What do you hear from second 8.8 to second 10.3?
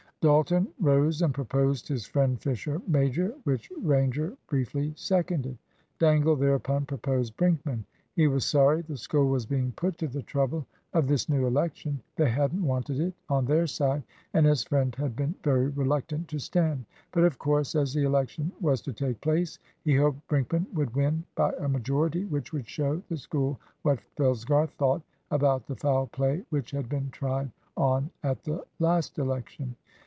the School was being put to the